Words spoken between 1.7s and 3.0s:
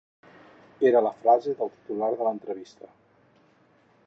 titular de l’entrevista.